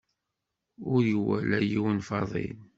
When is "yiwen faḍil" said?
1.69-2.57